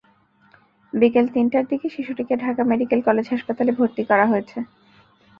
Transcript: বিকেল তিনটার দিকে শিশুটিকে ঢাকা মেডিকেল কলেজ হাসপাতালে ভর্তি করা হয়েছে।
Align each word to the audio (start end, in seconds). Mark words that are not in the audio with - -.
বিকেল 0.93 1.25
তিনটার 1.33 1.65
দিকে 1.71 1.87
শিশুটিকে 1.95 2.33
ঢাকা 2.43 2.61
মেডিকেল 2.71 2.99
কলেজ 3.07 3.25
হাসপাতালে 3.33 3.71
ভর্তি 3.79 4.03
করা 4.09 4.25
হয়েছে। 4.31 4.57